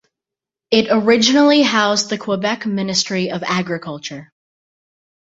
It 0.71 0.87
originally 0.89 1.61
housed 1.61 2.09
the 2.09 2.17
Quebec 2.17 2.65
Ministry 2.65 3.29
of 3.29 3.43
Agriculture. 3.45 4.31